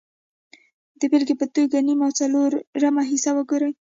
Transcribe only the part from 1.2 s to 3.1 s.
په توګه نیم او څلورمه